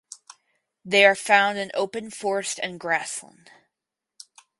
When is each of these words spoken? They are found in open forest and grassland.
They 0.83 1.05
are 1.05 1.13
found 1.13 1.59
in 1.59 1.69
open 1.75 2.09
forest 2.09 2.59
and 2.63 2.79
grassland. 2.79 3.51